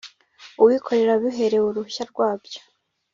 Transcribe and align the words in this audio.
uwikorera 0.61 1.11
wabiherewe 1.15 1.65
uruhushya 1.69 2.03
rwabyo 2.11 2.59